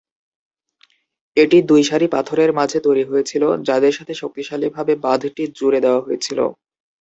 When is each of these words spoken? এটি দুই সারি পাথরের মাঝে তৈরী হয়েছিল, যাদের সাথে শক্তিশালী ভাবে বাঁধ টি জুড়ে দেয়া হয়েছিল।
এটি 1.37 1.57
দুই 1.69 1.81
সারি 1.89 2.07
পাথরের 2.13 2.51
মাঝে 2.59 2.77
তৈরী 2.85 3.03
হয়েছিল, 3.05 3.43
যাদের 3.67 3.93
সাথে 3.97 4.13
শক্তিশালী 4.21 4.67
ভাবে 4.69 4.93
বাঁধ 5.03 5.21
টি 5.35 5.43
জুড়ে 5.57 5.79
দেয়া 5.83 6.03
হয়েছিল। 6.05 6.39